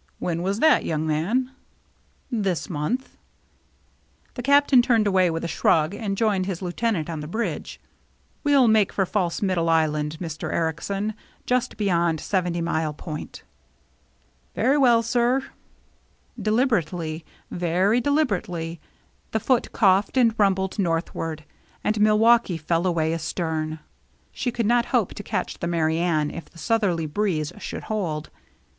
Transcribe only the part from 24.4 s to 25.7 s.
could not hope to catch the